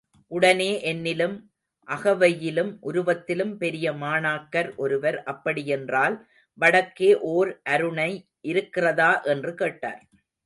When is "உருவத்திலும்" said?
2.81-3.53